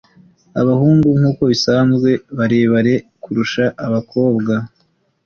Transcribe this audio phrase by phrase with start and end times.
[0.61, 4.53] Abahungu, nkuko bisanzwe, barebare kurusha abakobwa.